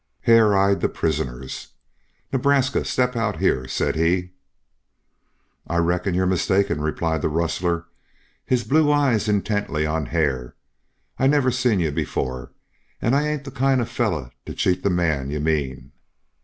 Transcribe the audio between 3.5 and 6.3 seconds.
said he. "I reckon you're